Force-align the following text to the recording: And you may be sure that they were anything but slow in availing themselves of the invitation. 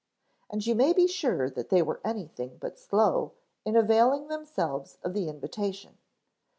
And 0.49 0.65
you 0.65 0.73
may 0.73 0.93
be 0.93 1.05
sure 1.05 1.47
that 1.51 1.69
they 1.69 1.83
were 1.83 2.01
anything 2.03 2.57
but 2.59 2.79
slow 2.79 3.33
in 3.63 3.75
availing 3.75 4.29
themselves 4.29 4.97
of 5.03 5.13
the 5.13 5.29
invitation. 5.29 5.99